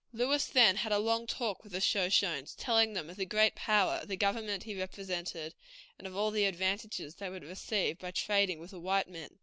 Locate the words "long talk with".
0.97-1.73